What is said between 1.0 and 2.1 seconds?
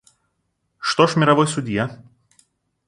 ж мировой судья?